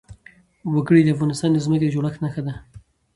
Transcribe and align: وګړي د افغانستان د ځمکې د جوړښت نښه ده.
وګړي 0.73 1.01
د 1.03 1.09
افغانستان 1.15 1.49
د 1.53 1.57
ځمکې 1.65 1.79
د 1.87 1.91
جوړښت 1.93 2.19
نښه 2.23 2.41
ده. 2.47 2.53